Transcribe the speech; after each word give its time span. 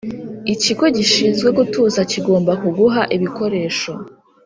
Ikigo 0.53 0.85
gishinzwe 0.97 1.47
gutuza 1.57 1.99
kigomba 2.11 2.51
kuguha 2.61 3.01
ibikoresho 3.15 3.91